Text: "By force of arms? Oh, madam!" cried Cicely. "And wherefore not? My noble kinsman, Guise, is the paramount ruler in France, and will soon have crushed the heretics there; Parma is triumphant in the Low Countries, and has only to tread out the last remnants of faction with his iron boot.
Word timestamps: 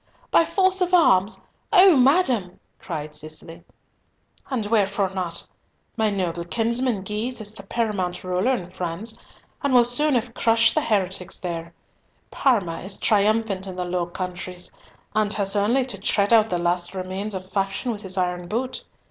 "By 0.31 0.45
force 0.45 0.81
of 0.81 0.95
arms? 0.95 1.39
Oh, 1.71 1.95
madam!" 1.95 2.59
cried 2.79 3.13
Cicely. 3.13 3.63
"And 4.49 4.65
wherefore 4.65 5.11
not? 5.11 5.45
My 5.95 6.09
noble 6.09 6.43
kinsman, 6.43 7.03
Guise, 7.03 7.39
is 7.39 7.53
the 7.53 7.61
paramount 7.61 8.23
ruler 8.23 8.55
in 8.55 8.71
France, 8.71 9.19
and 9.61 9.75
will 9.75 9.83
soon 9.85 10.15
have 10.15 10.33
crushed 10.33 10.73
the 10.73 10.81
heretics 10.81 11.37
there; 11.37 11.75
Parma 12.31 12.79
is 12.79 12.97
triumphant 12.97 13.67
in 13.67 13.75
the 13.75 13.85
Low 13.85 14.07
Countries, 14.07 14.71
and 15.13 15.31
has 15.33 15.55
only 15.55 15.85
to 15.85 15.99
tread 15.99 16.33
out 16.33 16.49
the 16.49 16.57
last 16.57 16.95
remnants 16.95 17.35
of 17.35 17.47
faction 17.47 17.91
with 17.91 18.01
his 18.01 18.17
iron 18.17 18.47
boot. 18.47 18.83